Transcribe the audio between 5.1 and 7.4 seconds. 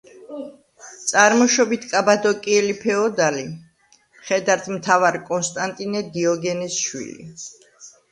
კონსტანტინე დიოგენეს შვილი.